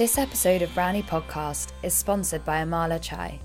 [0.00, 3.38] This episode of Brownie Podcast is sponsored by Amala Chai.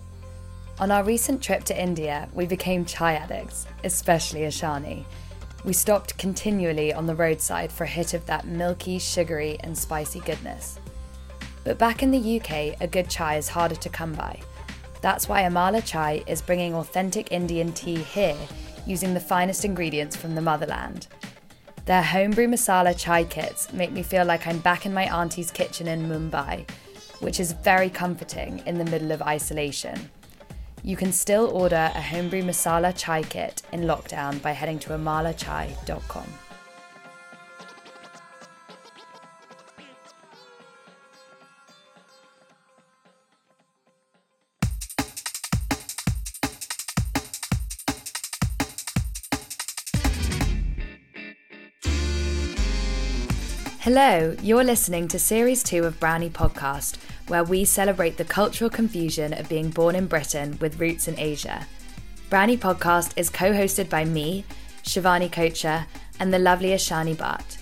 [0.79, 5.03] On our recent trip to India, we became chai addicts, especially Ashani.
[5.65, 10.21] We stopped continually on the roadside for a hit of that milky, sugary, and spicy
[10.21, 10.79] goodness.
[11.65, 14.39] But back in the UK, a good chai is harder to come by.
[15.01, 18.37] That's why Amala Chai is bringing authentic Indian tea here
[18.87, 21.07] using the finest ingredients from the motherland.
[21.85, 25.87] Their homebrew masala chai kits make me feel like I'm back in my auntie's kitchen
[25.87, 26.67] in Mumbai,
[27.19, 30.09] which is very comforting in the middle of isolation.
[30.81, 36.44] You can still order a homebrew masala chai kit in lockdown by heading to amalachai.com.
[53.85, 59.31] Hello, you're listening to Series 2 of Brownie Podcast, where we celebrate the cultural confusion
[59.31, 61.67] of being born in Britain with roots in Asia.
[62.31, 64.43] Brownie Podcast is co hosted by me,
[64.81, 65.85] Shivani Kocher,
[66.19, 67.59] and the lovely Ashani Bhatt.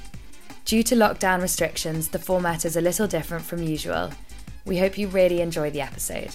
[0.64, 4.10] Due to lockdown restrictions, the format is a little different from usual.
[4.64, 6.32] We hope you really enjoy the episode.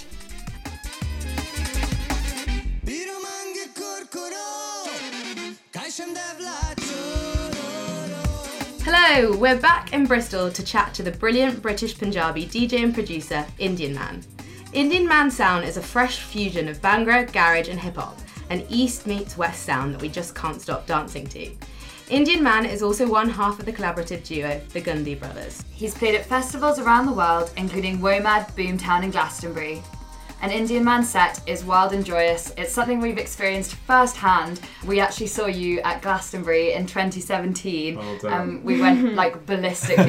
[9.11, 13.47] Hello, we're back in Bristol to chat to the brilliant British Punjabi DJ and producer
[13.59, 14.23] Indian Man.
[14.75, 18.19] Indian Man sound is a fresh fusion of Bhangra, garage, and hip hop,
[18.51, 21.51] an East meets West sound that we just can't stop dancing to.
[22.11, 25.65] Indian Man is also one half of the collaborative duo, the Gundy Brothers.
[25.71, 29.83] He's played at festivals around the world, including WOMAD, Boomtown, and Glastonbury.
[30.41, 32.53] An Indian Man set is wild and joyous.
[32.57, 34.61] It's something we've experienced firsthand.
[34.87, 37.97] We actually saw you at Glastonbury in 2017.
[37.97, 38.33] Well done.
[38.33, 39.99] um, we went like ballistic.
[39.99, 40.07] um,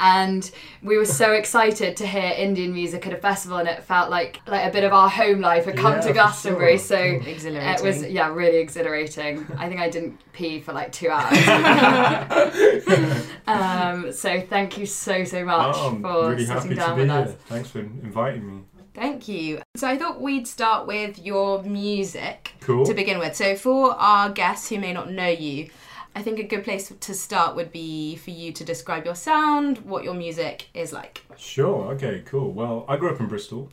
[0.00, 0.50] and
[0.82, 4.40] we were so excited to hear Indian music at a festival, and it felt like
[4.48, 6.78] like a bit of our home life had come Yeah, to Glastonbury.
[6.78, 6.86] sure.
[6.86, 7.74] So Exhilarating.
[7.74, 9.46] it was yeah, really exhilarating.
[9.58, 11.38] I think I didn't pee for like two hours.
[13.46, 16.94] um, so thank you so so much Oh, I'm for really sitting happy down to
[16.96, 17.20] be with here.
[17.20, 17.32] us.
[17.46, 18.62] Thanks for inviting me.
[18.94, 19.60] Thank you.
[19.76, 22.86] So I thought we'd start with your music Cool.
[22.86, 23.36] to begin with.
[23.36, 25.68] So for our guests who may not know you,
[26.14, 29.78] I think a good place to start would be for you to describe your sound,
[29.78, 31.22] what your music is like.
[31.36, 31.92] Sure.
[31.92, 32.22] Okay.
[32.24, 32.52] Cool.
[32.52, 33.70] Well, I grew up in Bristol,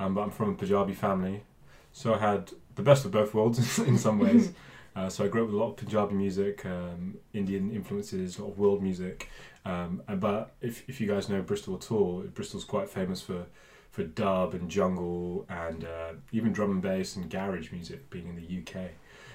[0.00, 1.44] um, but I'm from a Punjabi family,
[1.92, 4.50] so I had the best of both worlds in some ways.
[4.96, 8.42] uh, so I grew up with a lot of Punjabi music, um, Indian influences, a
[8.42, 9.28] lot of world music.
[9.64, 13.46] Um, and, but if, if you guys know Bristol at all, Bristol's quite famous for
[13.90, 18.36] for dub and jungle and uh, even drum and bass and garage music being in
[18.36, 18.90] the UK.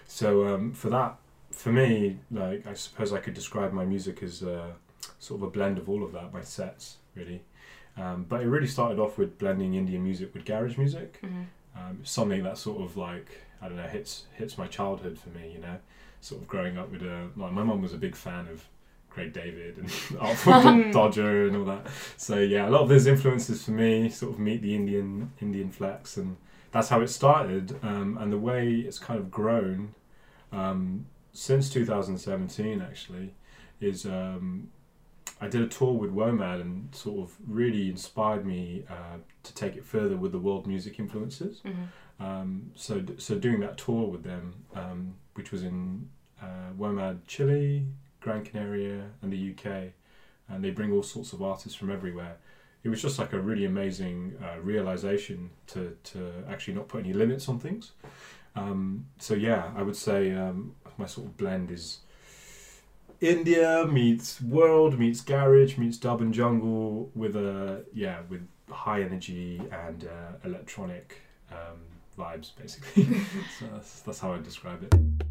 [0.06, 1.16] So um, for that,
[1.51, 4.72] for me, like I suppose I could describe my music as uh,
[5.19, 7.41] sort of a blend of all of that, my sets really.
[7.97, 11.19] Um, but it really started off with blending Indian music with garage music.
[11.75, 15.29] Um, it's something that sort of like I don't know hits hits my childhood for
[15.29, 15.51] me.
[15.53, 15.78] You know,
[16.22, 18.66] sort of growing up with a like my mum was a big fan of
[19.13, 19.88] Craig David and
[20.19, 20.53] Artful
[20.91, 21.88] Dodger and all that.
[22.18, 25.72] So yeah, a lot of those influences for me sort of meet the Indian Indian
[25.72, 26.38] flex, and
[26.72, 27.78] that's how it started.
[27.84, 29.94] Um, and the way it's kind of grown
[30.51, 33.34] um, since 2017 actually
[33.79, 34.69] is um,
[35.41, 39.75] I did a tour with WOMAD and sort of really inspired me uh, to take
[39.75, 41.62] it further with the world music influences.
[42.19, 46.09] Um, so so doing that tour with them, um, which was in
[46.41, 47.85] uh, WOMAD Chile,
[48.23, 49.91] Gran Canaria, and the UK,
[50.50, 52.38] and they bring all sorts of artists from everywhere.
[52.84, 57.13] It was just like a really amazing uh, realization to to actually not put any
[57.13, 57.91] limits on things.
[58.56, 62.00] Um, so yeah, I would say um, my sort of blend is
[63.19, 69.62] India meets world meets garage meets dub and jungle with a yeah with high energy
[69.85, 71.79] and uh, electronic um,
[72.17, 73.06] vibes basically.
[73.59, 75.22] so that's, that's how I describe it.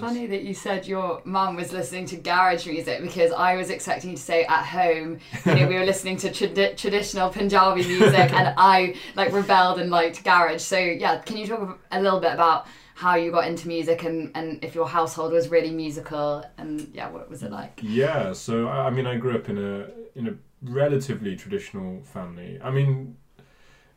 [0.00, 4.10] Funny that you said your mum was listening to garage music because I was expecting
[4.10, 8.32] you to say at home, you know, we were listening to trad- traditional Punjabi music
[8.32, 10.62] and I like rebelled and liked garage.
[10.62, 14.30] So yeah, can you talk a little bit about how you got into music and,
[14.34, 17.78] and if your household was really musical and yeah, what was it like?
[17.82, 19.86] Yeah, so I mean, I grew up in a
[20.18, 22.58] in a relatively traditional family.
[22.62, 23.16] I mean,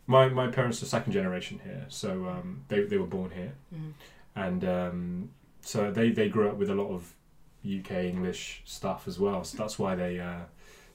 [0.07, 3.93] my my parents are second generation here, so um, they they were born here, Mhm.
[4.35, 5.29] and um,
[5.61, 7.13] so they they grew up with a lot of
[7.65, 9.43] UK English stuff as well.
[9.43, 10.41] So that's why they uh,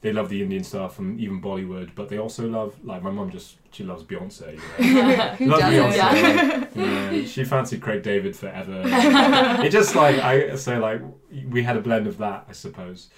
[0.01, 3.31] they love the Indian stuff and even Bollywood, but they also love like my mum
[3.31, 4.61] just she loves Beyonce.
[4.79, 5.17] You know?
[5.39, 6.75] Who loves doesn't?
[6.75, 6.77] Beyonce.
[6.77, 6.87] you
[7.21, 8.83] know, she fancied Craig David forever.
[8.87, 11.01] it just like I say like
[11.49, 13.11] we had a blend of that, I suppose.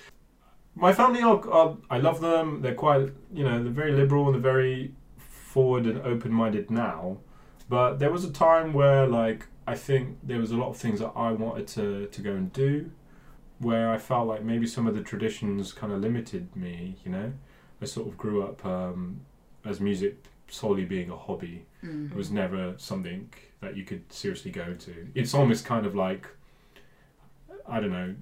[0.75, 2.63] My family are, are I love them.
[2.63, 7.19] They're quite you know they're very liberal and they're very forward and open minded now.
[7.69, 11.01] But there was a time where like I think there was a lot of things
[11.01, 12.91] that I wanted to to go and do,
[13.59, 16.97] where I felt like maybe some of the traditions kind of limited me.
[17.05, 17.33] You know,
[17.83, 19.21] I sort of grew up um,
[19.67, 21.67] as music solely being a hobby.
[21.85, 22.11] Mm.
[22.11, 23.29] It was never something
[23.61, 25.09] that you could seriously go into.
[25.15, 26.27] It's almost kind of like
[27.69, 28.15] I don't know.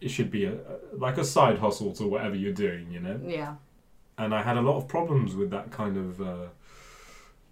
[0.00, 3.18] It should be a, a like a side hustle to whatever you're doing, you know.
[3.26, 3.56] Yeah.
[4.16, 6.48] And I had a lot of problems with that kind of uh,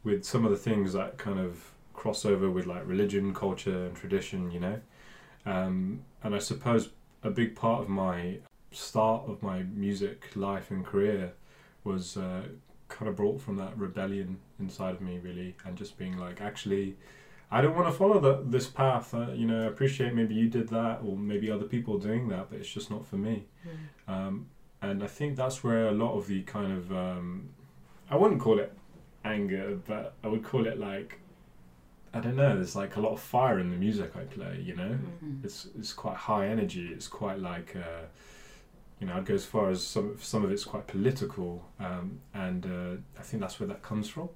[0.05, 3.97] with some of the things that kind of cross over with like religion, culture, and
[3.97, 4.81] tradition, you know.
[5.45, 6.91] Um, and I suppose
[7.23, 8.39] a big part of my
[8.71, 11.33] start of my music life and career
[11.83, 12.43] was uh,
[12.89, 16.97] kind of brought from that rebellion inside of me, really, and just being like, actually,
[17.51, 19.15] I don't want to follow that this path.
[19.15, 22.51] Uh, you know, I appreciate maybe you did that, or maybe other people doing that,
[22.51, 23.47] but it's just not for me.
[24.09, 24.47] Um,
[24.83, 27.49] and I think that's where a lot of the kind of um,
[28.11, 28.73] I wouldn't call it
[29.25, 31.21] anger, but I would call it like
[32.17, 32.55] I don't know.
[32.57, 34.63] There's like a lot of fire in the music I play.
[34.65, 35.45] You know, Mm.
[35.45, 36.89] it's it's quite high energy.
[36.89, 38.07] It's quite like uh,
[39.01, 42.65] you know, I'd go as far as some some of it's quite political, um, and
[42.67, 44.29] uh, I think that's where that comes from.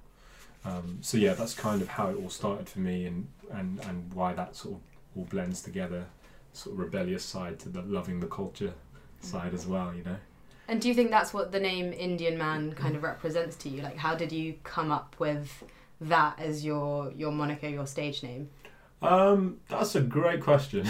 [0.65, 4.13] Um, so yeah, that's kind of how it all started for me, and and and
[4.13, 4.81] why that sort of
[5.17, 6.05] all blends together,
[6.53, 8.75] sort of rebellious side to the loving the culture
[9.21, 9.95] side as well.
[9.95, 10.17] You know.
[10.69, 13.83] And do you think that's what the name Indian Man kind of represents to you?
[13.83, 15.65] Like, how did you come up with
[16.01, 18.49] that as your your moniker, your stage name?
[19.03, 20.89] Um, that's a great question.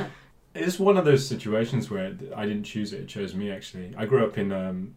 [0.54, 3.50] it's one of those situations where I didn't choose it; it chose me.
[3.50, 4.94] Actually, I grew up in um,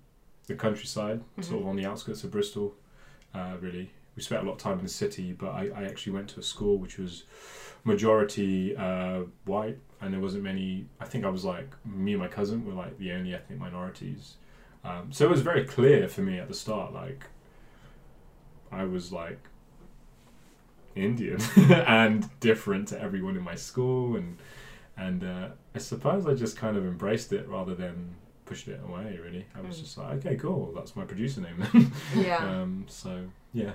[0.47, 2.73] the countryside, sort of on the outskirts of Bristol.
[3.33, 6.13] Uh, really, we spent a lot of time in the city, but I, I actually
[6.13, 7.23] went to a school which was
[7.83, 10.85] majority uh, white, and there wasn't many.
[10.99, 14.35] I think I was like me and my cousin were like the only ethnic minorities.
[14.85, 17.25] Um, so it was very clear for me at the start, like
[18.71, 19.39] I was like
[20.95, 21.39] Indian
[21.87, 24.37] and different to everyone in my school, and
[24.97, 29.19] and uh, I suppose I just kind of embraced it rather than pushed it away.
[29.23, 29.79] Really, I was Mm.
[29.81, 31.91] just like, okay, cool, that's my producer name then.
[32.23, 32.37] Yeah.
[32.61, 33.23] um, so
[33.53, 33.71] yeah.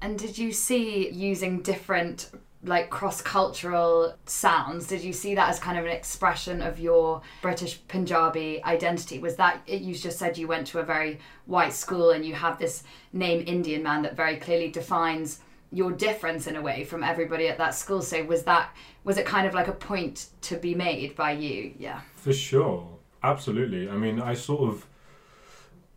[0.00, 2.30] And did you see using different
[2.64, 7.80] like cross-cultural sounds did you see that as kind of an expression of your british
[7.88, 12.24] punjabi identity was that you just said you went to a very white school and
[12.24, 15.40] you have this name indian man that very clearly defines
[15.72, 18.74] your difference in a way from everybody at that school so was that
[19.04, 22.86] was it kind of like a point to be made by you yeah For sure,
[23.22, 23.88] absolutely.
[23.88, 24.86] I mean, I sort of,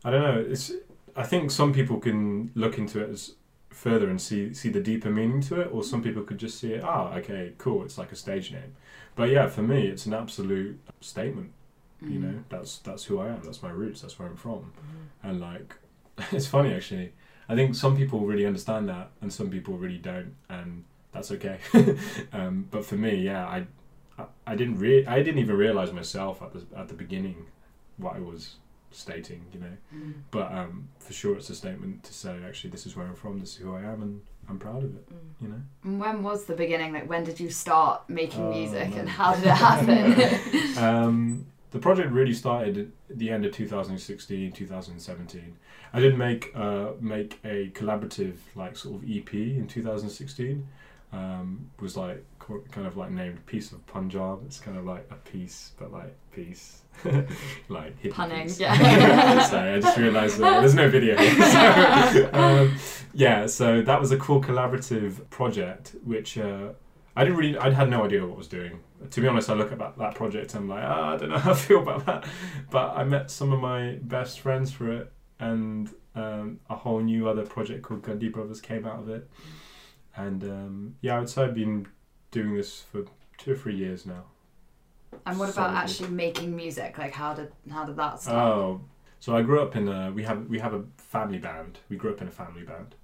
[0.04, 0.46] I don't know.
[0.50, 0.72] It's.
[1.18, 3.36] I think some people can look into it as
[3.70, 6.74] further and see see the deeper meaning to it, or some people could just see
[6.74, 6.84] it.
[6.84, 7.84] Ah, okay, cool.
[7.84, 8.76] It's like a stage name.
[9.16, 11.52] But yeah, for me, it's an absolute statement.
[12.02, 13.42] You know, that's that's who I am.
[13.44, 14.02] That's my roots.
[14.02, 14.74] That's where I'm from.
[15.24, 15.76] And like,
[16.32, 17.14] it's funny actually.
[17.48, 20.84] I think some people really understand that, and some people really don't, and
[21.14, 21.60] that's okay.
[22.34, 23.66] um, but for me, yeah, I
[24.18, 27.46] I, I didn't re- I didn't even realize myself at the at the beginning
[27.98, 28.56] what I was
[28.92, 29.78] stating, you know.
[29.94, 30.14] Mm.
[30.32, 33.40] But um, for sure, it's a statement to say actually this is where I'm from,
[33.40, 35.08] this is who I am, and I'm proud of it.
[35.42, 35.62] You know.
[35.84, 39.36] And when was the beginning like when did you start making Oh, music and how
[39.36, 45.58] did it happen um, the project really started at the end of 2016, 2017.
[45.92, 50.66] I did make uh, make a collaborative like sort of EP in 2016.
[51.12, 52.24] Um, was like
[52.72, 54.44] kind of like named Piece of Punjab.
[54.46, 56.82] It's kind of like a piece, but like peace,
[57.70, 58.60] like Punning, piece.
[58.60, 59.42] yeah.
[59.50, 61.16] Sorry, I just realised that there's no video.
[62.14, 62.76] So, um,
[63.14, 66.70] yeah, so that was a cool collaborative project, which uh,
[67.16, 68.82] I didn't really, I had no idea what I was doing.
[69.10, 71.30] To be honest, I look at that, that project and I'm like, ah, I don't
[71.30, 72.26] know how I feel about that.
[72.70, 77.28] But I met some of my best friends for it, and um, a whole new
[77.30, 79.30] other project called Gundy Brothers came out of it.
[80.16, 81.88] And um, yeah, I would say I've been
[82.32, 83.06] doing this for
[83.38, 84.26] two or three years now.
[85.26, 85.78] And what about Solidly.
[85.78, 86.98] actually making music?
[86.98, 88.36] Like how did how did that start?
[88.38, 88.82] Oh,
[89.20, 91.80] so I grew up in a we have we have a family band.
[91.90, 92.96] We grew up in a family band,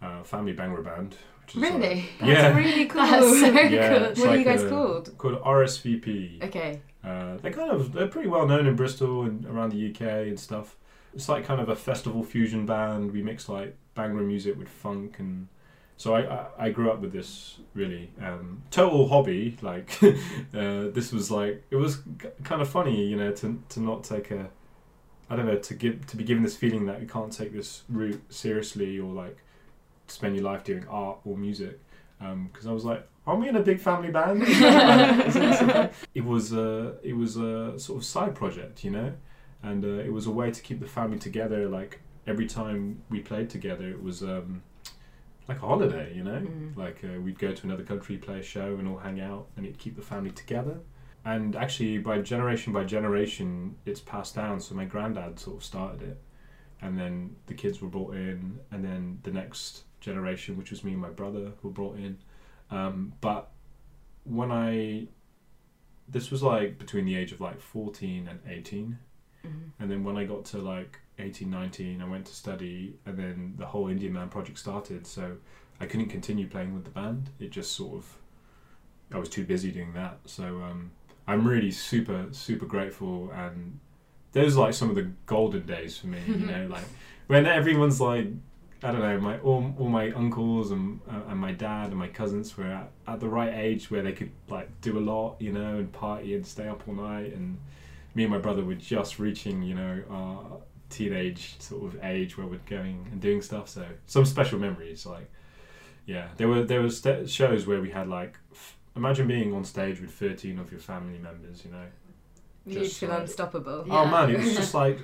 [0.00, 1.16] uh, family Bhangra band.
[1.54, 2.04] Which is, really?
[2.20, 2.56] That's Yeah.
[2.56, 3.02] really cool.
[3.02, 4.06] That's so Yeah, cool.
[4.08, 5.18] it's what are you guys a- called?
[5.18, 6.42] called RSVP.
[6.44, 6.80] Okay.
[7.04, 10.38] Uh, they're kind of they're pretty well known in Bristol and around the UK and
[10.38, 10.76] stuff.
[11.14, 13.12] It's like kind of a festival fusion band.
[13.12, 15.48] We mix like Bhangra music with funk and
[15.96, 19.56] so I, I, I grew up with this really um, total hobby.
[19.60, 23.80] Like uh, this was like it was k- kind of funny, you know, to to
[23.80, 24.48] not take a
[25.28, 27.82] I don't know to give to be given this feeling that you can't take this
[27.88, 29.38] route seriously or like
[30.10, 31.80] spend your life doing art or music
[32.18, 34.42] because I was like, aren't we in a big family band?
[36.14, 39.12] it was a it was a sort of side project, you know,
[39.62, 41.68] and uh, it was a way to keep the family together.
[41.68, 44.62] Like every time we played together, it was um,
[45.48, 46.40] like a holiday, you know.
[46.40, 46.76] Mm.
[46.76, 49.64] Like uh, we'd go to another country, play a show, and all hang out, and
[49.64, 50.78] it'd keep the family together.
[51.24, 54.60] And actually, by generation by generation, it's passed down.
[54.60, 56.20] So my granddad sort of started it,
[56.82, 60.92] and then the kids were brought in, and then the next generation, which was me
[60.92, 62.18] and my brother, were brought in.
[62.70, 63.50] Um, but
[64.24, 65.08] when I,
[66.08, 68.98] this was like between the age of like 14 and 18.
[69.44, 69.70] Mhm.
[69.78, 73.54] And then when I got to like 18, 19, I went to study, and then
[73.56, 75.06] the whole Indian Man project started.
[75.06, 75.36] So
[75.80, 77.30] I couldn't continue playing with the band.
[77.38, 78.18] It just sort of,
[79.12, 80.18] I was too busy doing that.
[80.26, 80.90] So um,
[81.26, 83.30] I'm really super, super grateful.
[83.32, 83.78] And
[84.32, 86.84] those are like some of the golden days for me, you know, like
[87.26, 88.26] when everyone's like,
[88.82, 92.08] I don't know, my all, all my uncles and uh, and my dad and my
[92.08, 95.52] cousins were at, at the right age where they could like do a lot, you
[95.52, 97.34] know, and party and stay up all night.
[97.34, 97.58] And
[98.14, 102.46] me and my brother were just reaching, you know, our teenage sort of age where
[102.46, 103.68] we're going and doing stuff.
[103.68, 105.30] So some special memories, like
[106.06, 109.64] yeah, there were there were st- shows where we had like f- imagine being on
[109.64, 111.84] stage with thirteen of your family members, you know.
[112.66, 113.84] You'd Just feel like- unstoppable.
[113.90, 114.98] Oh man, it was just like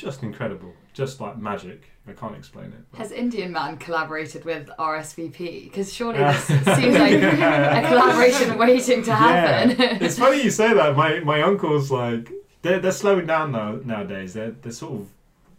[0.00, 1.84] just incredible, just like magic.
[2.08, 2.80] I can't explain it.
[2.90, 5.64] but- Has Indian Man collaborated with RSVP?
[5.64, 9.76] Because surely this seems like a collaboration waiting to happen.
[10.02, 10.96] it's funny you say that.
[10.96, 12.30] My my uncles like
[12.62, 14.34] they're they're slowing down now nowadays.
[14.34, 15.08] They're they're sort of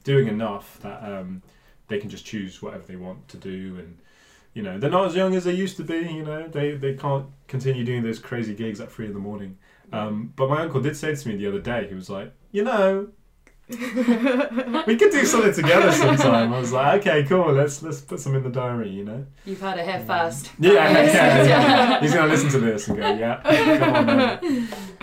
[0.03, 1.41] doing enough that um,
[1.87, 3.97] they can just choose whatever they want to do, and
[4.53, 5.97] you know they're not as young as they used to be.
[5.99, 9.57] You know they they can't continue doing those crazy gigs at three in the morning.
[9.93, 12.63] Um, but my uncle did say to me the other day, he was like, you
[12.63, 13.09] know.
[14.87, 16.53] we could do something together sometime.
[16.53, 17.51] I was like, okay, cool.
[17.53, 19.25] Let's let's put some in the diary, you know.
[19.45, 20.51] You've heard it here first.
[20.59, 22.01] Yeah, yeah, yeah, yeah.
[22.01, 24.97] He's gonna listen to this and go, yeah, come on, man.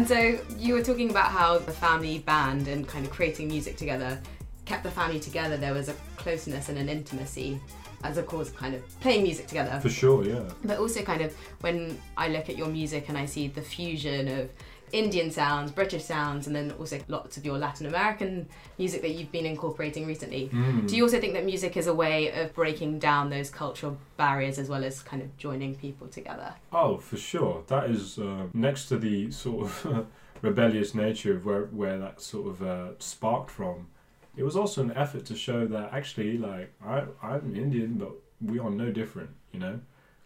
[0.00, 3.76] And so you were talking about how the family band and kind of creating music
[3.76, 4.18] together
[4.64, 5.58] kept the family together.
[5.58, 7.60] There was a closeness and an intimacy
[8.02, 9.78] as of course kind of playing music together.
[9.78, 10.48] For sure, yeah.
[10.64, 14.28] But also kind of when I look at your music and I see the fusion
[14.28, 14.48] of
[14.92, 19.32] Indian sounds, British sounds, and then also lots of your Latin American music that you've
[19.32, 20.50] been incorporating recently.
[20.52, 20.88] Mm.
[20.88, 24.58] Do you also think that music is a way of breaking down those cultural barriers
[24.58, 26.54] as well as kind of joining people together?
[26.72, 27.64] Oh, for sure.
[27.68, 30.06] That is uh, next to the sort of
[30.42, 33.88] rebellious nature of where where that sort of uh, sparked from.
[34.36, 38.58] It was also an effort to show that actually, like, I I'm Indian, but we
[38.58, 39.30] are no different.
[39.52, 39.80] You know,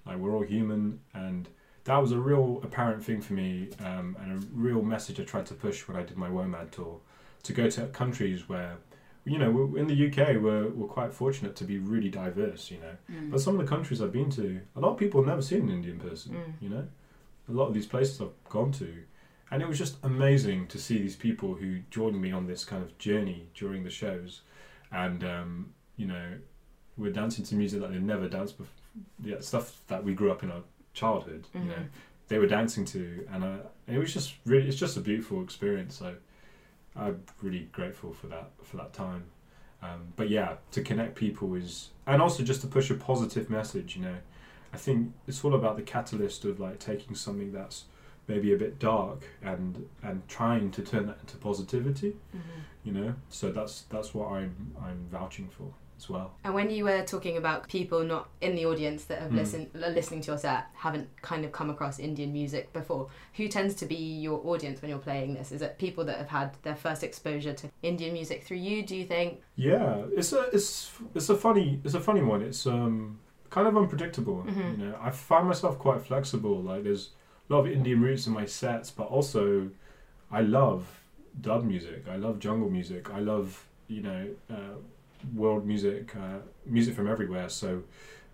[0.07, 1.49] like we're all human, and
[1.85, 5.47] that was a real apparent thing for me, um, and a real message I tried
[5.47, 7.01] to push when I did my WOMAD tour,
[7.45, 8.79] to go to countries where.
[9.27, 12.95] You know, in the UK, we're, we're quite fortunate to be really diverse, you know.
[13.11, 13.31] Mm.
[13.31, 15.63] But some of the countries I've been to, a lot of people have never seen
[15.63, 16.35] an Indian person.
[16.35, 16.53] Mm.
[16.61, 16.87] You know,
[17.49, 18.93] a lot of these places I've gone to,
[19.51, 22.83] and it was just amazing to see these people who joined me on this kind
[22.83, 24.43] of journey during the shows,
[24.93, 26.33] and um, you know,
[26.97, 28.73] we're dancing to music that they've never danced before,
[29.23, 30.63] yeah, stuff that we grew up in our
[30.95, 31.47] childhood.
[31.55, 31.89] You know, Mhm.
[32.29, 35.97] they were dancing to, and, uh, it was just really, it's just a beautiful experience.
[35.97, 36.17] So
[36.97, 39.25] I'm really grateful for that for that time.
[39.83, 43.97] Um, but yeah, to connect people is, and also just to push a positive message.
[43.97, 44.17] You know,
[44.73, 47.85] I think it's all about the catalyst of like taking something that's
[48.27, 52.17] maybe a bit dark and and trying to turn that into positivity.
[52.35, 52.41] Mhm.
[52.85, 56.33] You know, so that's that's what I'm I'm vouching for as well.
[56.45, 59.37] And when you were talking about people not in the audience that have Mm.
[59.37, 63.75] listened, listening to your set, haven't kind of come across Indian music before, who tends
[63.77, 65.53] to be your audience when you're playing this?
[65.53, 68.83] Is it people that have had their first exposure to Indian music through you?
[68.85, 69.41] Do you think?
[69.57, 72.43] Yeah, it's a it's it's a funny it's a funny one.
[72.43, 73.19] It's um
[73.51, 74.45] kind of unpredictable.
[74.49, 74.79] Mhm.
[74.79, 76.61] You know, I find myself quite flexible.
[76.61, 77.11] Like there's
[77.49, 79.71] a lot of Indian roots in my sets, but also
[80.31, 80.87] I love
[81.41, 82.09] dub music.
[82.09, 83.11] I love jungle music.
[83.11, 84.77] I love you know uh,
[85.35, 87.49] world music, uh, music from everywhere.
[87.49, 87.83] So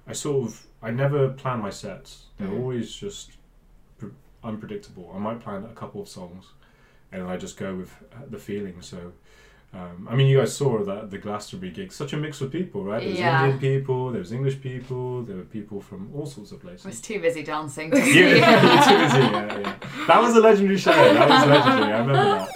[0.06, 2.25] I sort of I never plan my sets.
[2.38, 2.59] They're Mhm.
[2.61, 3.32] always just
[3.99, 4.06] pr-
[4.42, 5.12] unpredictable.
[5.14, 6.47] I might plan a couple of songs,
[7.12, 7.92] and I just go with
[8.30, 8.80] the feeling.
[8.82, 9.12] So.
[9.73, 11.92] Um, I mean, you guys saw that the Glastonbury gig.
[11.92, 12.99] Such a mix of people, right?
[13.02, 13.44] There was Yeah.
[13.44, 16.85] Indian people, there was English people, there were people from all sorts of places.
[16.87, 17.92] I was too busy dancing.
[17.94, 18.00] Yeah,
[18.88, 19.75] too busy, yeah, yeah.
[20.09, 20.90] That was a legendary show.
[20.90, 21.92] That was legendary.
[21.92, 22.49] I remember that.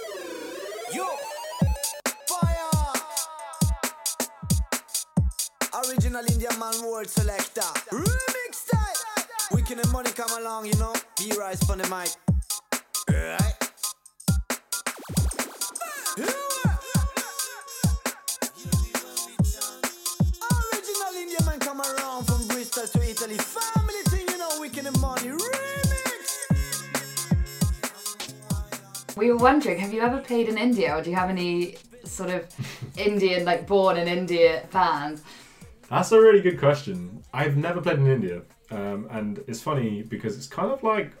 [6.95, 7.61] World selector.
[7.91, 8.95] Remix type.
[9.51, 10.93] Wicked and money come along, you know.
[11.17, 12.07] B rise from the mic.
[13.09, 13.53] Right?
[20.71, 23.37] Original Indian man come around from Bristol to Italy.
[23.39, 24.61] Family thing, you know.
[24.61, 25.31] Wicked and money.
[25.31, 26.47] Remix.
[29.17, 31.75] We were wondering, have you ever played in India, or do you have any
[32.05, 32.47] sort of
[32.97, 35.21] Indian, like born in India fans?
[35.89, 37.23] That's a really good question.
[37.33, 41.11] I've never played in India, um, and it's funny because it's kind of like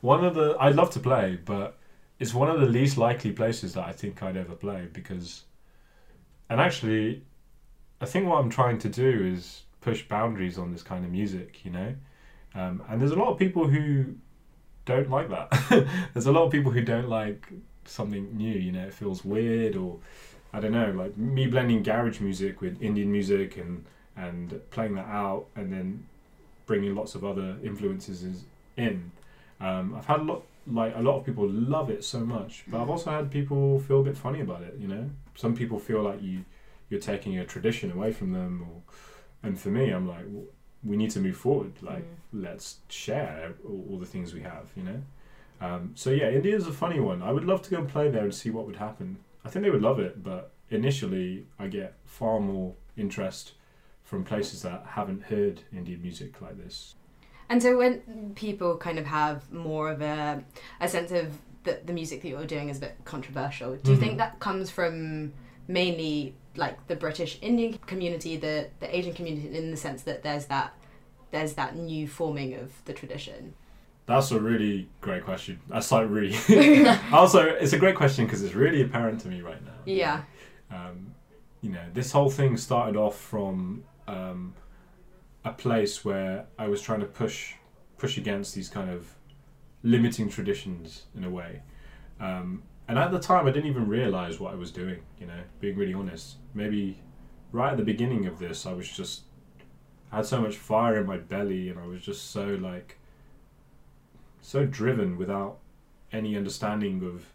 [0.00, 0.56] one of the.
[0.58, 1.78] I'd love to play, but
[2.18, 5.44] it's one of the least likely places that I think I'd ever play because.
[6.50, 7.22] And actually,
[8.00, 11.64] I think what I'm trying to do is push boundaries on this kind of music,
[11.64, 11.94] you know?
[12.54, 14.14] Um, and there's a lot of people who
[14.84, 15.86] don't like that.
[16.12, 17.48] there's a lot of people who don't like
[17.84, 19.98] something new, you know, it feels weird or
[20.54, 23.84] I don't know, like me blending garage music with Indian music and
[24.16, 26.06] and playing that out and then
[26.66, 28.44] bringing lots of other influences is-
[28.76, 29.10] in.
[29.60, 32.80] Um, I've had a lot, like a lot of people love it so much, but
[32.80, 34.76] I've also had people feel a bit funny about it.
[34.78, 36.44] You know, some people feel like you
[36.90, 38.82] you're taking a tradition away from them, or
[39.42, 40.46] and for me, I'm like, w
[40.84, 41.72] we need to move forward.
[41.82, 44.66] Like, let's share all, all the things we have.
[44.76, 45.00] You know.
[45.60, 47.22] Um, so yeah, India's a funny one.
[47.22, 49.18] I would love to go and play there and see what would happen.
[49.44, 53.52] I think they would love it, but initially I get far more interest
[54.02, 56.94] from places that haven't heard Indian music like this.
[57.48, 60.42] And so when people kind of have more of a,
[60.80, 63.96] a sense of that the music that you're doing is a bit controversial, do you
[63.96, 64.00] Mhm.
[64.00, 65.32] think that comes from
[65.68, 70.46] mainly like the British Indian community, the the Asian community, in the sense that there's
[70.46, 70.74] that
[71.30, 73.54] there's that new forming of the tradition?
[74.06, 75.60] That's a really great question.
[75.68, 76.36] That's like really.
[77.12, 79.72] also, it's a great question because it's really apparent to me right now.
[79.86, 80.22] Yeah.
[80.70, 81.14] Um,
[81.62, 84.54] you know, this whole thing started off from um,
[85.44, 87.54] a place where I was trying to push
[87.96, 89.14] push against these kind of
[89.82, 91.62] limiting traditions in a way.
[92.20, 95.00] Um, and at the time, I didn't even realize what I was doing.
[95.18, 96.36] You know, being really honest.
[96.52, 97.00] Maybe
[97.52, 99.22] right at the beginning of this, I was just
[100.12, 102.98] I had so much fire in my belly, and I was just so like
[104.44, 105.58] so driven without
[106.12, 107.32] any understanding of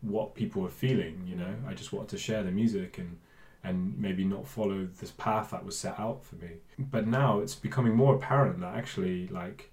[0.00, 1.24] what people were feeling.
[1.26, 3.18] You know, I just wanted to share the music and
[3.62, 6.50] and maybe not follow this path that was set out for me.
[6.78, 9.72] But now it's becoming more apparent that actually, like,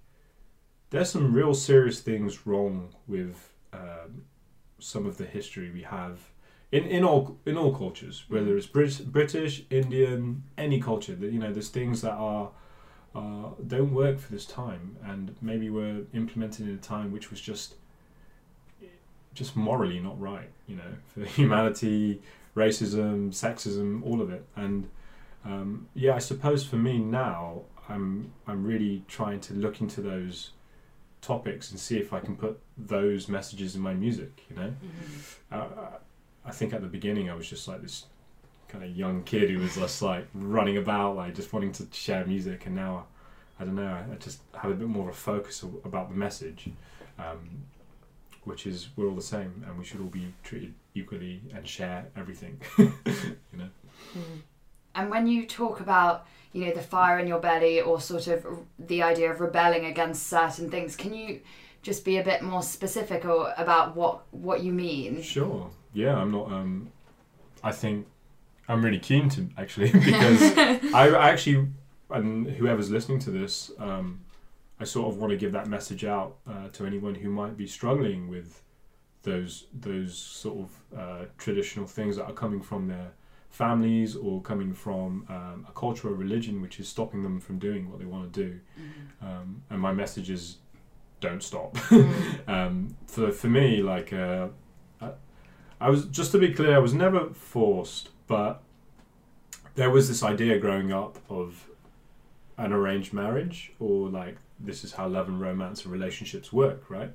[0.92, 4.24] there's some real serious things wrong with um,
[4.80, 6.20] some of the history we have
[6.72, 11.16] in, in all in all cultures, whether it's Brit- British, Indian, any culture.
[11.16, 12.52] That you know, there's things that are
[13.14, 17.42] uh, don't work for this time, and maybe were implemented in a time which was
[17.42, 17.76] just
[19.34, 20.50] just morally not right.
[20.68, 22.22] You know, for humanity,
[22.56, 24.46] racism, sexism, all of it.
[24.56, 24.90] And
[25.46, 30.52] um, yeah, I suppose for me now, I'm I'm really trying to look into those
[31.22, 34.44] topics and see if I can put those messages in my music.
[34.50, 34.74] You know,
[35.52, 35.98] uh,
[36.46, 38.06] I think at the beginning I was just like this
[38.72, 42.26] kind of young kid who was just like running about, like just wanting to share
[42.26, 43.06] music, and now
[43.60, 46.70] I don't know, I just have a bit more of a focus about the message.
[47.20, 47.64] Um,
[48.44, 52.08] which is we're all the same and we should all be treated equally and share
[52.16, 53.70] everything you know
[54.96, 58.46] And when you talk about, you know, the fire in your belly or sort of
[58.78, 61.42] the idea of rebelling against certain things, can you
[61.82, 65.22] just be a bit more specific or about what what you mean?
[65.22, 66.92] sure yeah i'm not um
[67.64, 68.06] i think
[68.68, 70.42] i'm really keen to actually because
[70.94, 71.68] i I actually
[72.10, 74.22] and whoever's listening to this um
[74.80, 77.68] i sort of want to give that message out uh, to anyone who might be
[77.68, 78.62] struggling with
[79.24, 83.12] those those sort of uh, traditional things that are coming from their
[83.50, 87.90] families or coming from um, a culture or religion which is stopping them from doing
[87.90, 88.60] what they want to do
[89.22, 90.58] um, and my message is
[91.22, 91.78] don't stop.
[92.48, 94.48] Um, for for me like uh,
[95.00, 95.12] I,
[95.80, 98.64] I was just to be clear I was never forced but
[99.76, 101.68] there was this idea growing up of
[102.58, 107.12] an arranged marriage or like this is how love and romance and relationships work right?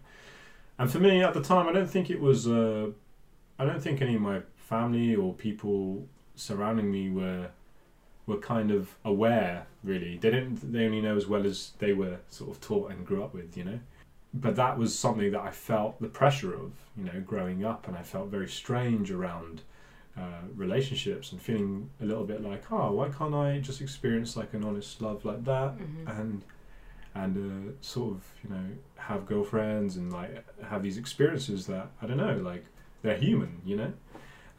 [0.78, 2.88] And for me at the time I don't think it was uh,
[3.58, 7.48] I don't think any of my family or people surrounding me were
[8.26, 10.18] were kind of aware really.
[10.18, 13.24] They didn't they only know as well as they were sort of taught and grew
[13.24, 13.80] up with you know?
[14.34, 17.96] But that was something that I felt the pressure of, you know, growing up, and
[17.96, 19.62] I felt very strange around
[20.16, 24.54] uh, relationships and feeling a little bit like, oh, why can't I just experience like
[24.54, 26.20] an honest love like that, Mhm.
[26.20, 26.42] and
[27.14, 27.36] and
[27.70, 28.64] uh, sort of you know
[28.96, 32.64] have girlfriends and like have these experiences that I don't know, like
[33.02, 33.92] they're human, you know.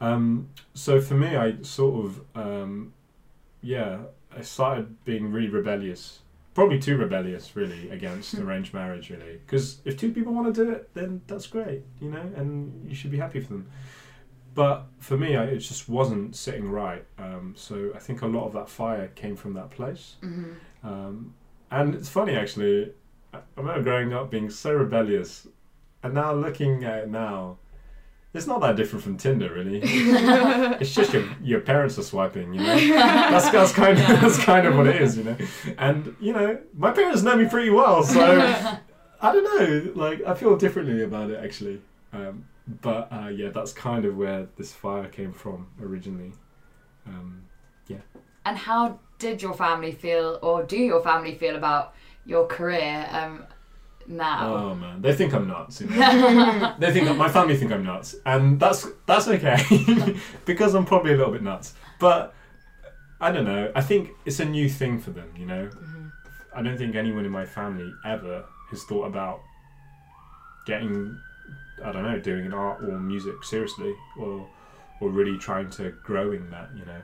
[0.00, 2.92] Um, so for me, I sort of um,
[3.62, 3.98] yeah,
[4.36, 6.20] I started being really rebellious.
[6.54, 9.40] Probably too rebellious, really, against arranged marriage, really.
[9.46, 12.94] Because if two people want to do it, then that's great, you know, and you
[12.96, 13.66] should be happy for them.
[14.58, 17.04] But for me, I, it just wasn't sitting right.
[17.16, 20.16] Um, so I think a lot of that fire came from that place.
[20.20, 20.54] Mhm.
[20.82, 21.34] Um,
[21.70, 22.92] and it's funny, actually.
[23.32, 25.46] I I remember growing up being so rebellious,
[26.02, 27.58] and now looking at it now,
[28.34, 29.80] it's not that different from Tinder, really.
[30.80, 32.74] it's just your your parents are swiping, you know.
[33.32, 35.36] That's that's kind of that's kind of what it is, you know.
[35.86, 38.20] And you know, my parents know me pretty well, so
[39.22, 39.92] I don't know.
[40.04, 41.80] Like I feel differently about it actually.
[42.12, 42.44] Um,
[42.82, 46.32] but uh, yeah, that's kind of where this fire came from originally.
[47.06, 47.42] Um,
[47.86, 47.98] yeah.
[48.44, 53.44] And how did your family feel, or do your family feel about your career um,
[54.06, 54.54] now?
[54.54, 55.80] oh man, they think I'm nuts.
[55.80, 56.74] You know?
[56.78, 61.12] they think that my family think I'm nuts, and that's that's okay because I'm probably
[61.12, 61.74] a little bit nuts.
[61.98, 62.34] But
[63.20, 63.72] I don't know.
[63.74, 65.32] I think it's a new thing for them.
[65.36, 65.70] You know,
[66.54, 69.40] I don't think anyone in my family ever has thought about
[70.66, 71.18] getting,
[71.84, 74.46] I don't know, doing an art or music seriously, or
[75.00, 76.70] or really trying to grow in that.
[76.76, 77.00] You know,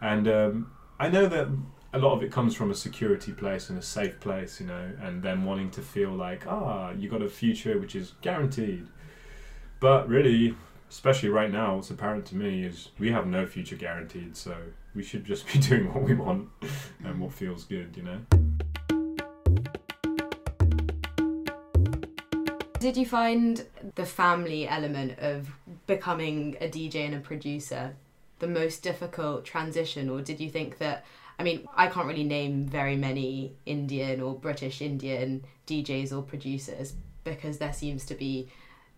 [0.00, 1.48] and um, I know that
[1.94, 4.90] a lot of it comes from a security place and a safe place, you know,
[5.00, 8.86] and them wanting to feel like, ah, you got a future which is guaranteed.
[9.78, 10.54] But really,
[10.88, 14.56] especially right now, what's apparent to me is we have no future guaranteed, so
[14.94, 16.48] we should just be doing what we want
[17.04, 18.51] and what feels good, you know.
[22.82, 23.64] Did you find
[23.94, 25.50] the family element of
[25.86, 27.94] becoming a DJ and a producer
[28.40, 31.04] the most difficult transition, or did you think that?
[31.38, 36.94] I mean, I can't really name very many Indian or British Indian DJs or producers
[37.22, 38.48] because there seems to be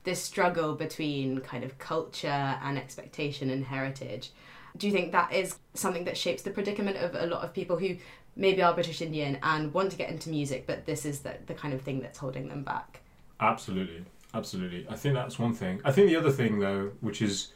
[0.04, 4.32] this struggle between kind of culture and expectation and heritage.
[4.78, 7.76] Do you think that is something that shapes the predicament of a lot of people
[7.76, 7.98] who
[8.34, 11.52] maybe are British Indian and want to get into music, but this is the, the
[11.52, 13.02] kind of thing that's holding them back?
[13.40, 14.86] Absolutely, absolutely.
[14.88, 15.80] I think that's one thing.
[15.84, 17.52] I think the other thing, though, which is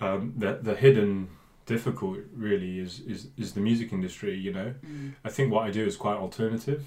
[0.00, 1.28] um, the the hidden
[1.66, 4.36] difficult, really, is is is the music industry.
[4.38, 5.14] You know, Mm.
[5.24, 6.84] I think what I do is quite alternative.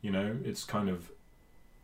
[0.00, 1.10] You know, it's kind of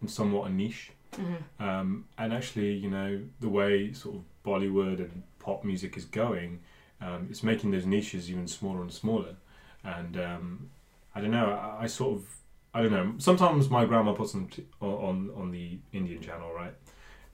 [0.07, 0.93] somewhat a niche.
[1.13, 1.63] Mm-hmm.
[1.63, 6.61] Um, and actually, you know, the way sort of Bollywood and pop music is going,
[7.01, 9.35] um, it's making those niches even smaller and smaller.
[9.83, 10.71] And um,
[11.15, 12.27] I don't know, I, I sort of,
[12.75, 13.15] I don't know.
[13.19, 16.75] Sometimes my grandma puts them t- on on the Indian channel, right?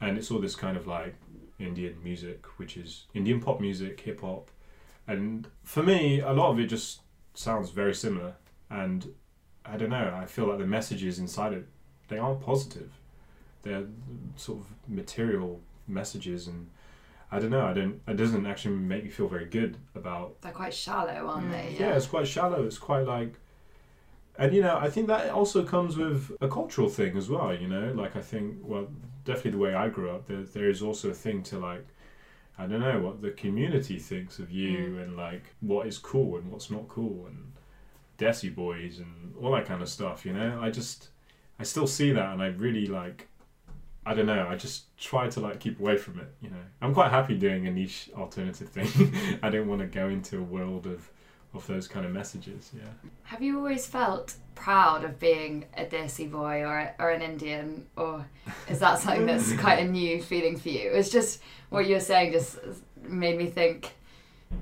[0.00, 1.14] And it's all this kind of like
[1.58, 4.50] Indian music, which is Indian pop music, hip hop,
[5.06, 7.00] and for me, a lot of it just
[7.34, 8.34] sounds very similar.
[8.70, 9.12] And
[9.64, 11.66] I don't know, I feel like the messages inside it,
[12.08, 12.90] they aren't positive
[13.62, 13.86] they're
[14.36, 16.68] sort of material messages and
[17.32, 20.52] I don't know I don't it doesn't actually make me feel very good about They're
[20.52, 21.50] quite shallow, aren't Mm.
[21.52, 21.76] they?
[21.80, 23.32] yeah, it's quite shallow it's quite like
[24.38, 27.68] and you know I think that also comes with a cultural thing as well you
[27.68, 28.88] know like I think well
[29.24, 31.86] definitely the way I grew up there, there is also a thing to like
[32.58, 35.02] I don't know what the community thinks of you mm.
[35.02, 37.52] and like what is cool and what's not cool and
[38.18, 41.08] Desi boys and all that kind of stuff you know I just
[41.58, 43.28] I still see that and I really like
[44.06, 44.46] I don't know.
[44.48, 46.28] I just try to like keep away from it.
[46.42, 49.38] You know, I'm quite happy doing a niche alternative thing.
[49.42, 51.10] I don't want to go into a world of
[51.54, 52.70] of those kind of messages.
[52.74, 52.82] Yeah.
[53.24, 58.24] Have you always felt proud of being a Desi boy or or an Indian, or
[58.68, 60.90] is that something that's quite a new feeling for you?
[60.92, 61.40] It's just
[61.70, 62.58] what you were saying just
[63.02, 63.92] made me think,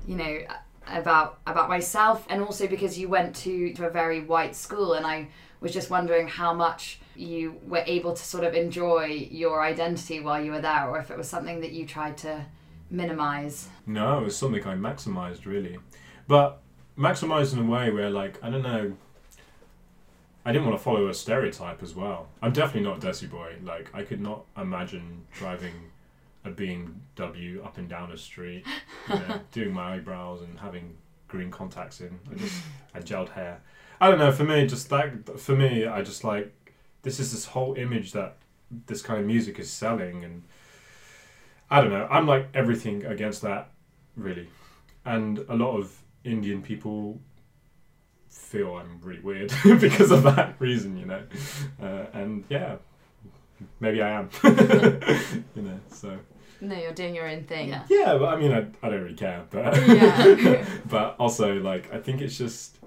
[0.07, 0.39] you know,
[0.87, 5.05] about about myself, and also because you went to to a very white school, and
[5.05, 5.29] I
[5.61, 10.43] was just wondering how much you were able to sort of enjoy your identity while
[10.43, 12.45] you were there, or if it was something that you tried to
[12.89, 13.69] minimize.
[13.85, 15.77] No, it was something I maximized really,
[16.27, 16.62] but
[16.97, 18.93] maximized in a way where like I don't know.
[20.45, 22.27] I didn't want to follow a stereotype as well.
[22.41, 23.55] I'm definitely not a Desi boy.
[23.63, 25.73] Like I could not imagine driving
[26.43, 28.65] a BMW up and down a street,
[29.07, 30.95] you know, doing my eyebrows and having
[31.29, 32.19] green contacts in.
[32.29, 32.61] I just
[32.93, 33.61] had gelled hair.
[34.01, 34.31] I don't know.
[34.31, 35.39] For me, just that.
[35.39, 36.53] For me, I just like
[37.03, 38.37] this is this whole image that
[38.87, 40.43] this kind of music is selling, and
[41.69, 42.07] I don't know.
[42.11, 43.69] I'm like everything against that,
[44.17, 44.49] really.
[45.05, 47.19] And a lot of Indian people
[48.29, 51.23] feel I'm really weird because of that reason, you know.
[51.81, 52.75] Uh, and yeah,
[53.79, 54.29] maybe I am.
[54.43, 56.17] you know, so
[56.61, 57.69] No, you're doing your own thing.
[57.69, 57.83] Yeah.
[57.89, 58.17] yeah.
[58.17, 59.43] But I mean, I, I don't really care.
[59.49, 60.65] But Yeah.
[60.89, 62.77] but also like I think it's just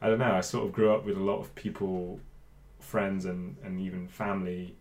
[0.00, 0.32] I don't know.
[0.32, 2.20] I sort of grew up with a lot of people,
[2.80, 4.74] friends and and even family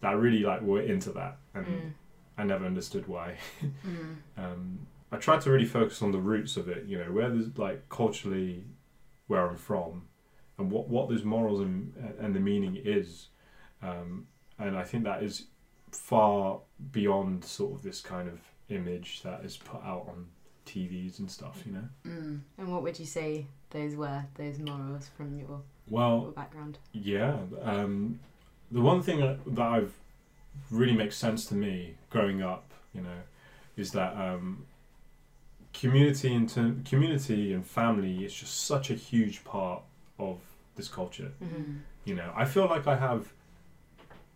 [0.00, 1.92] that really like were into that, and Mm.
[2.38, 3.36] I never understood why.
[3.86, 4.16] Mm.
[4.36, 4.78] um,
[5.12, 6.86] I tried to really focus on the roots of it.
[6.86, 8.64] You know, where there's like culturally
[9.26, 10.08] where I'm from,
[10.58, 13.28] and what what those morals and and the meaning is,
[13.82, 14.26] um,
[14.58, 15.44] and I think that is
[15.92, 16.60] far
[16.92, 20.26] beyond sort of this kind of image that is put out on
[20.66, 21.62] TVs and stuff.
[21.64, 21.88] You know.
[22.06, 22.40] Mm.
[22.58, 26.78] And what would you say those were, those morals from your, Well, your background?
[26.92, 28.20] Yeah, um,
[28.70, 29.94] the one thing that that I've
[30.70, 33.20] really makes sense to me growing up, you know,
[33.76, 34.66] is that um,
[35.80, 39.82] community and term, community and family is just such a huge part
[40.18, 40.38] of
[40.76, 41.32] this culture.
[41.42, 41.74] Mm-hmm.
[42.04, 43.32] You know, I feel like I have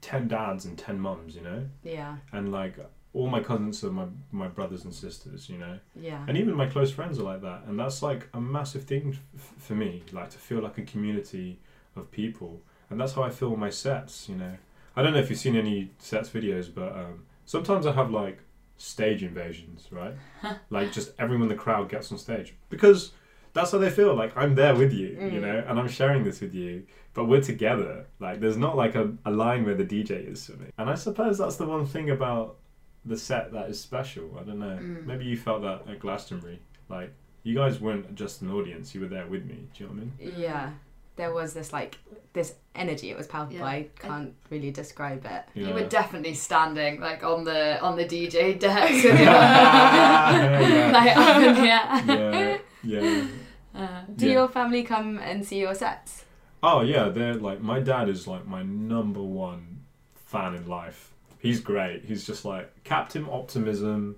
[0.00, 2.76] ten dads and ten mums, you know, Yeah, and like
[3.12, 6.24] all my cousins are my my brothers and sisters, you know, yeah.
[6.28, 9.54] and even my close friends are like that and that's like a massive thing f-
[9.58, 11.58] for me like to feel like a community
[11.96, 14.54] of people and that's how i feel my sets you know
[14.96, 18.38] i don't know if you've seen any sets videos but um, sometimes i have like
[18.80, 20.14] stage invasions right?
[20.70, 22.54] Like just everyone in the crowd gets on stage.
[22.70, 23.12] Because
[23.52, 25.42] that's how they feel like i'm there with you you Mm.
[25.42, 28.06] know and i'm sharing this with you but we're together.
[28.20, 30.68] Like there's not like a, a line where the dj is for me.
[30.78, 32.56] And i suppose that's the one thing about
[33.04, 34.78] the set that is special i don't know.
[34.80, 35.04] Mm.
[35.06, 36.58] maybe you felt that at glastonbury.
[36.88, 37.12] Like
[37.42, 40.02] you guys weren't just an audience you were there with me do you know what
[40.02, 40.34] i mean?
[40.46, 40.70] Yeah.
[41.20, 41.98] There was this like
[42.32, 43.10] this energy.
[43.10, 43.58] It was palpable.
[43.58, 43.66] Yeah.
[43.66, 45.42] I can't really describe it.
[45.54, 45.68] Yeah.
[45.68, 50.90] You were definitely standing like on the on the DJ deck, Yeah.
[50.92, 53.26] like up in the yeah yeah
[53.74, 54.32] Uh, Do Yeah.
[54.32, 56.24] your family come and see your sets?
[56.62, 59.82] Oh yeah, they're like my dad is like my number one
[60.14, 61.12] fan in life.
[61.38, 62.04] He's great.
[62.04, 64.16] He's just like Captain Optimism,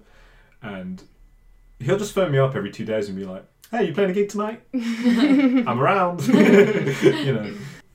[0.62, 1.02] and
[1.80, 4.14] he'll just phone me up every two days and be like, "Hey, you playing a
[4.14, 4.62] gig tonight?
[4.74, 7.52] I'm around." you know,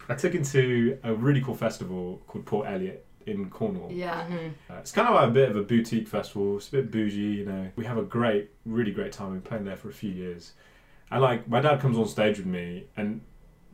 [0.09, 3.91] I took him to a really cool festival called Port Eliot in Cornwall.
[3.91, 4.25] yeah.
[4.29, 4.51] Mhm.
[4.69, 6.57] Uh, it's kind of like a bit of a boutique festival.
[6.57, 7.69] It's a bit bougie, you know.
[7.75, 9.31] We have a great, really great time.
[9.31, 10.53] We've been playing there for a few years,
[11.11, 13.21] and like my dad comes on stage with me, and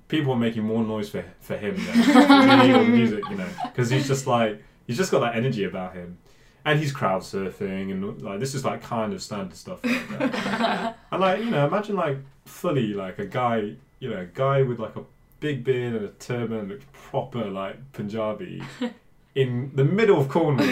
[0.07, 3.35] people are making more noise for for him than for me or the music, you
[3.37, 6.17] know, because he's just like he's just got that energy about him,
[6.65, 9.83] and he's crowd surfing and like this is like kind of standard stuff.
[9.83, 10.97] Like that.
[11.11, 14.79] and like you know, imagine like fully like a guy, you know, a guy with
[14.79, 15.03] like a
[15.39, 18.61] big beard and a turban, looks proper like Punjabi.
[19.35, 20.67] In the middle of Cornwall,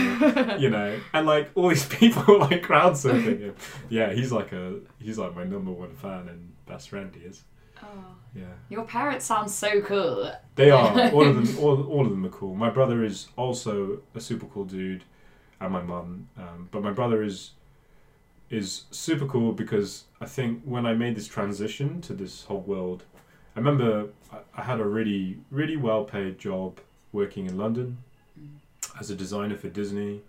[0.59, 3.55] you know, and like all these people like crowd surfing him.
[3.89, 7.11] Yeah, he's like a he's like my number one fan and best friend.
[7.15, 7.41] He is.
[7.81, 7.87] Oh.
[8.35, 10.31] Yeah, Your parents sound so cool.
[10.53, 11.57] they are all of them.
[11.57, 12.53] All, all of them are cool.
[12.53, 15.03] My brother is also a super cool dude,
[15.61, 16.27] and my mum.
[16.37, 17.51] Um, but my brother is
[18.49, 23.03] is super cool because I think when I made this transition to this whole world,
[23.55, 26.79] I remember I, I had a really really well paid job
[27.13, 27.97] working in London
[28.99, 30.21] as a designer for Disney,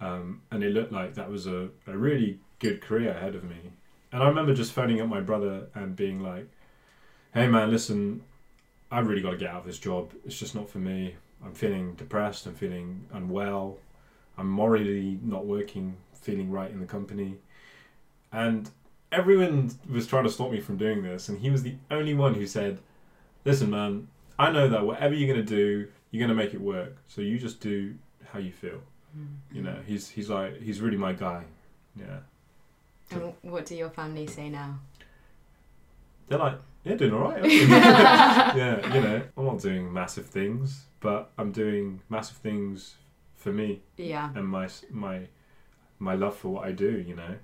[0.00, 3.72] um, and it looked like that was a, a really good career ahead of me.
[4.10, 6.48] And I remember just phoning up my brother and being like,
[7.34, 8.22] "Hey man, listen,
[8.90, 10.12] I've really got to get out of this job.
[10.24, 11.14] It's just not for me.
[11.44, 12.46] I'm feeling depressed.
[12.46, 13.78] I'm feeling unwell.
[14.36, 17.36] I'm morally not working, feeling right in the company.
[18.32, 18.70] And
[19.12, 21.28] everyone was trying to stop me from doing this.
[21.28, 22.78] And he was the only one who said,
[23.44, 26.60] Listen, man, I know that whatever you're going to do, you're going to make it
[26.60, 26.96] work.
[27.08, 27.94] So you just do
[28.32, 28.80] how you feel.
[29.52, 29.86] You know, mm-hmm.
[29.86, 31.44] he's, he's like, he's really my guy.
[31.96, 32.18] Yeah.
[33.10, 34.80] And what do your family say now?
[36.26, 37.44] They're like, yeah, doing all right.
[37.44, 42.96] yeah, you know, I'm not doing massive things, but I'm doing massive things
[43.44, 44.30] for me Yeah.
[44.34, 45.28] and my my
[45.98, 46.90] my love for what I do.
[47.06, 47.34] You know,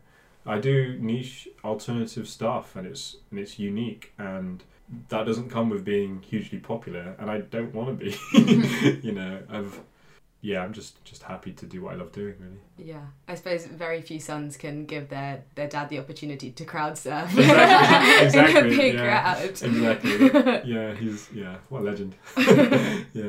[0.45, 4.65] I do niche alternative stuff, and it's and it's unique, and
[5.11, 8.11] that doesn't come with being hugely popular, and I don't want to be.
[9.07, 9.79] you know, I've
[10.43, 12.35] yeah, I'm just just happy to do what I love doing.
[12.41, 12.89] Really.
[12.93, 13.05] Yeah.
[13.29, 17.31] I suppose very few sons can give their, their dad the opportunity to crowd surf
[17.39, 19.05] Exactly, exactly, in a big yeah.
[19.05, 19.45] crowd.
[19.45, 20.73] Exactly.
[20.73, 22.15] yeah, he's yeah, what a legend.
[23.13, 23.29] yeah.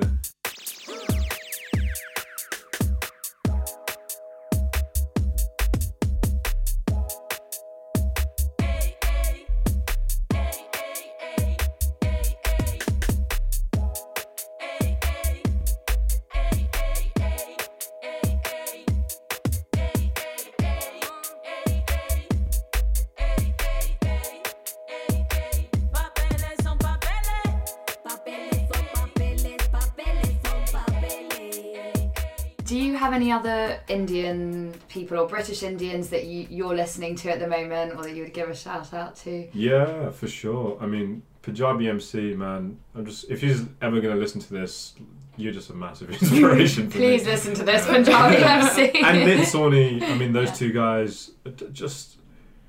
[33.41, 38.03] Other Indian people or British Indians that you, you're listening to at the moment or
[38.03, 39.47] that you would give a shout out to?
[39.51, 40.77] Yeah, for sure.
[40.79, 42.77] I mean, Punjabi MC, man.
[42.93, 44.93] I'm just if he's ever gonna listen to this,
[45.37, 47.31] you're just a massive inspiration for Please me.
[47.31, 48.81] listen to this Punjabi MC.
[49.03, 51.31] and Nitin Sawhney, I mean, those two guys,
[51.73, 52.17] just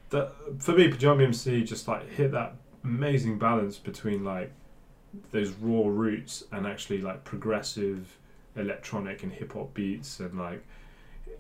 [0.09, 4.51] that for me, Punjabi MC just like hit that amazing balance between like
[5.33, 8.17] those raw roots and actually like progressive
[8.57, 10.65] electronic and hip hop beats and like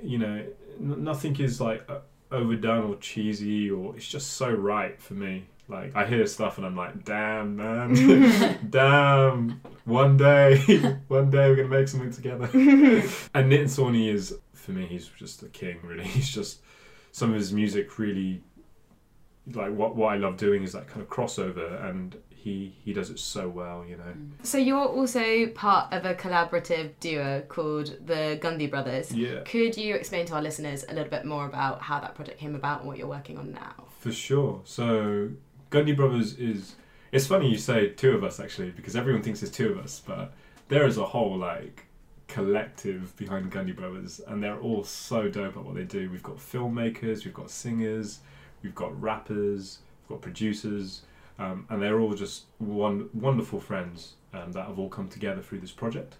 [0.02, 0.44] you know
[0.80, 1.86] n- nothing is like
[2.30, 5.44] overdone or cheesy or it's just so right for me.
[5.68, 9.60] Like I hear stuff and I'm like, damn man, damn.
[9.84, 10.56] One day,
[11.08, 12.44] one day we're gonna make something together.
[12.52, 15.78] and Nitin Sawhney is for me, he's just a king.
[15.82, 16.60] Really, he's just
[17.12, 18.42] some of his music really
[19.52, 23.10] like what what I love doing is that kind of crossover, and he he does
[23.10, 23.84] it so well.
[23.88, 24.04] You know.
[24.04, 24.30] Mm.
[24.42, 29.12] So you're also part of a collaborative duo called the Gundy Brothers.
[29.12, 29.40] Yeah.
[29.44, 32.54] Could you explain to our listeners a little bit more about how that project came
[32.54, 33.74] about and what you're working on now?
[34.00, 34.60] For sure.
[34.64, 35.30] So
[35.70, 36.74] Gundy Brothers is.
[37.12, 40.00] It's funny you say two of us actually because everyone thinks there's two of us,
[40.04, 40.32] but
[40.68, 41.84] there is a whole like
[42.26, 46.10] collective behind Gundy Brothers, and they're all so dope at what they do.
[46.10, 48.20] We've got filmmakers, we've got singers,
[48.62, 51.02] we've got rappers, we've got producers,
[51.42, 55.60] um, and they're all just one wonderful friends um, that have all come together through
[55.60, 56.16] this project.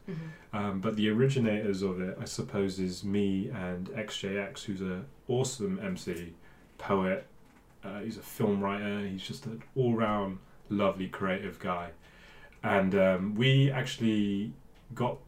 [0.53, 5.79] Um, but the originators of it, I suppose, is me and XJX, who's an awesome
[5.83, 6.35] MC,
[6.79, 7.27] poet.
[7.85, 9.07] Uh, he's a film writer.
[9.07, 11.91] He's just an all-round lovely creative guy,
[12.63, 14.53] and um, we actually
[14.95, 15.19] got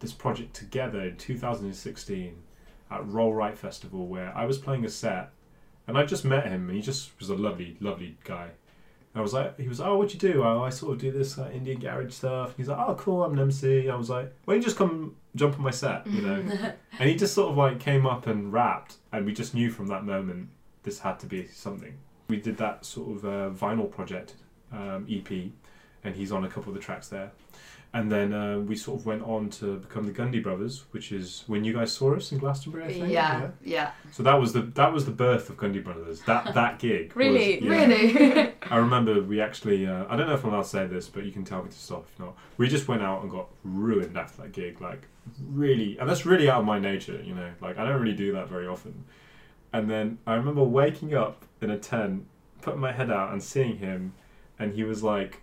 [0.00, 2.34] this project together in 2016
[2.90, 5.30] at Roll Right Festival, where I was playing a set,
[5.86, 8.50] and I just met him, and he just was a lovely, lovely guy.
[9.16, 10.44] I was like, he was, oh, what you do?
[10.44, 12.54] Oh, I sort of do this Indian garage stuff.
[12.56, 13.88] He's like, oh, cool, I'm an MC.
[13.88, 16.44] I was like, why don't you just come jump on my set, you know?
[16.98, 19.86] and he just sort of like came up and rapped, and we just knew from
[19.86, 20.48] that moment
[20.82, 21.94] this had to be something.
[22.28, 24.34] We did that sort of uh, vinyl project
[24.72, 25.30] um, EP,
[26.04, 27.32] and he's on a couple of the tracks there.
[27.98, 31.44] And then uh, we sort of went on to become the Gundy Brothers, which is
[31.46, 33.08] when you guys saw us in Glastonbury, I think.
[33.10, 33.92] yeah, yeah.
[34.12, 36.20] So that was the that was the birth of Gundy Brothers.
[36.22, 37.14] That that gig.
[37.14, 37.64] was- Really?
[37.64, 37.70] yeah.
[37.86, 38.52] Really?
[38.70, 39.86] I remember we actually.
[39.86, 41.70] Uh, I don't know if I'm allowed to say this, but you can tell me
[41.70, 42.36] to stop if not.
[42.58, 44.80] We just went out and got ruined after that gig.
[44.80, 45.02] Like
[45.48, 47.20] really, and that's really out of my nature.
[47.24, 49.04] You know, like I don't really do that very often.
[49.72, 52.26] And then I remember waking up in a tent,
[52.60, 54.12] putting my head out and seeing him,
[54.58, 55.40] and he was like,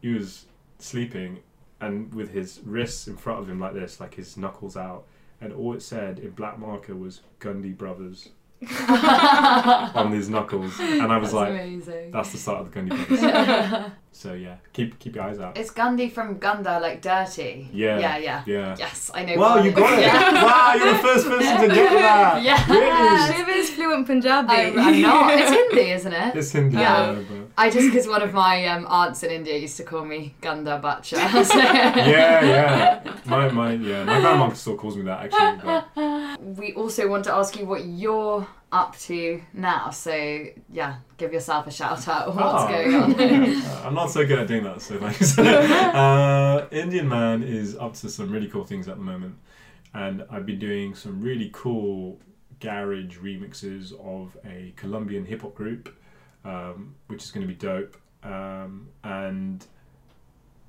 [0.00, 0.46] he was
[0.80, 1.38] sleeping,
[1.82, 5.04] and with his wrists in front of him like this, like his knuckles out,
[5.40, 8.28] and all it said in black marker was Gundy Brothers
[8.88, 12.10] on his knuckles, and I was That's like, amazing.
[12.12, 13.90] that's the start of the Gundy Brothers.
[14.12, 15.56] so yeah, keep keep your eyes out.
[15.58, 17.68] It's Gundy from Gunda, like dirty.
[17.72, 17.98] Yeah.
[17.98, 18.42] Yeah, yeah.
[18.46, 18.76] Yeah.
[18.78, 19.36] Yes, I know.
[19.36, 20.02] Wow, you got it!
[20.06, 20.44] Yeah.
[20.44, 22.42] Wow, you're the first person to get that.
[22.42, 22.66] Yeah.
[22.72, 23.34] Really?
[23.36, 24.52] Shiv is fluent Punjabi.
[24.52, 25.32] I'm, I'm not.
[25.40, 26.36] It's Hindi, isn't it?
[26.36, 26.76] It's Hindi.
[26.76, 27.18] Yeah.
[27.18, 27.41] Yeah.
[27.56, 30.34] But- I just because one of my um, aunts in India used to call me
[30.40, 31.16] Ganda Bacha.
[31.44, 33.16] So- yeah, yeah.
[33.26, 34.04] My my yeah.
[34.04, 35.60] My grandma still calls me that actually.
[35.94, 39.90] But we also want to ask you what you're up to now.
[39.90, 42.34] So yeah, give yourself a shout out.
[42.34, 42.68] What's Oh.
[42.68, 43.12] going on?
[43.62, 45.38] Uh, I'm not so good at doing that, so thanks.
[45.38, 49.36] uh, Indian Man is up to some really cool things at the moment,
[49.94, 52.18] and I've been doing some really cool
[52.60, 55.94] garage remixes of a Colombian hip hop group,
[56.44, 59.64] um, which is going to be dope, um, and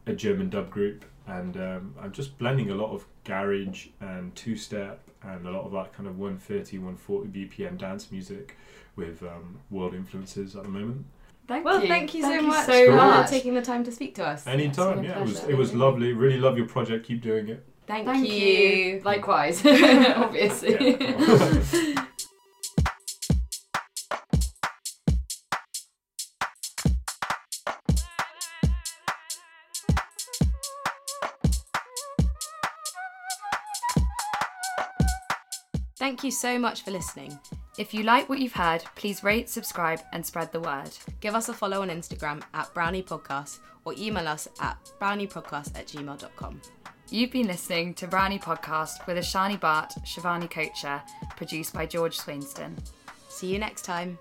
[0.06, 4.56] a German dub group, and um, I'm just blending a lot of garage and two
[4.56, 8.58] step and a lot of that kind of 130, 140 BPM dance music
[8.98, 11.06] with um, world influences at the moment.
[11.48, 11.88] Thank Well, you.
[11.88, 13.30] thank you so Thank much so for much.
[13.30, 14.48] taking the time to speak to us.
[14.48, 15.20] Anytime, been yeah.
[15.20, 16.14] It was it was lovely.
[16.14, 17.06] Really love your project.
[17.06, 17.66] Keep doing it.
[17.86, 18.36] Thank, Thank you.
[18.36, 19.02] you.
[19.04, 20.98] Likewise, obviously.
[36.04, 37.40] Thank you so much for listening.
[37.78, 40.90] If you like what you've heard, please rate, subscribe, and spread the word.
[41.22, 45.88] Give us a follow on Instagram at Brownie Podcast or email us at browniepodcast at
[45.88, 46.62] gmail.com.
[47.10, 51.02] You've been listening to Brownie Podcast with Ashani Bart, Shivani Kocher,
[51.38, 52.76] produced by George Swainston.
[53.30, 54.20] See you next time.